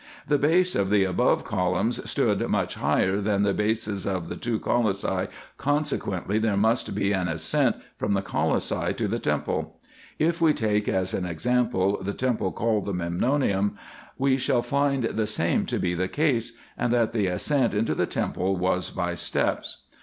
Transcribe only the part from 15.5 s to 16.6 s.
to be the case,